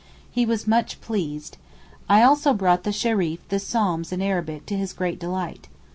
[0.31, 1.57] He was much pleased.
[2.09, 5.67] I also brought the Shereef the psalms in Arabic to his great delight.